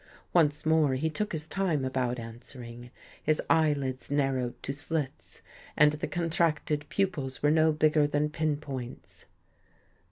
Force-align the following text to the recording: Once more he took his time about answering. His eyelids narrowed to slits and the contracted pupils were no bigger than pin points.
Once 0.33 0.65
more 0.65 0.95
he 0.95 1.11
took 1.11 1.31
his 1.31 1.47
time 1.47 1.85
about 1.85 2.17
answering. 2.17 2.89
His 3.21 3.39
eyelids 3.51 4.09
narrowed 4.09 4.55
to 4.63 4.73
slits 4.73 5.43
and 5.77 5.91
the 5.91 6.07
contracted 6.07 6.89
pupils 6.89 7.43
were 7.43 7.51
no 7.51 7.71
bigger 7.71 8.07
than 8.07 8.31
pin 8.31 8.57
points. 8.57 9.27